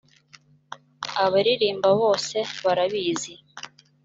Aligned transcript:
abaririmba 1.23 1.89
bose 2.01 2.37
barabizi 2.63 3.33